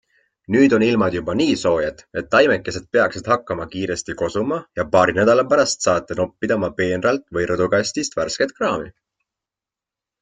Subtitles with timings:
[0.53, 5.45] Nüüd on ilmad juba nii soojad, et taimekesed peaksid hakkama kiiresti kosuma ja paari nädala
[5.53, 8.91] pärast saate noppida oma peenralt või rõdukastist värsket kraami.